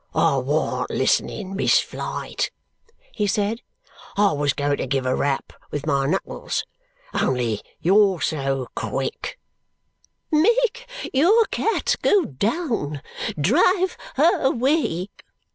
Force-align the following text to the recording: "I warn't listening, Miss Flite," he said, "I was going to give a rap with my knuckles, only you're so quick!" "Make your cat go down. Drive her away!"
"I 0.15 0.39
warn't 0.39 0.89
listening, 0.89 1.55
Miss 1.55 1.79
Flite," 1.79 2.49
he 3.13 3.27
said, 3.27 3.61
"I 4.17 4.31
was 4.31 4.53
going 4.53 4.77
to 4.77 4.87
give 4.87 5.05
a 5.05 5.13
rap 5.15 5.53
with 5.69 5.85
my 5.85 6.07
knuckles, 6.07 6.63
only 7.13 7.61
you're 7.81 8.19
so 8.19 8.65
quick!" 8.75 9.37
"Make 10.31 10.89
your 11.13 11.45
cat 11.51 11.97
go 12.01 12.25
down. 12.25 13.03
Drive 13.39 13.95
her 14.15 14.41
away!" 14.41 15.09